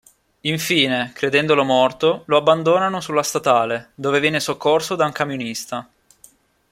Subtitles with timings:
[0.41, 5.87] Infine, credendolo morto, lo abbandonano sulla statale, dove viene soccorso da un camionista.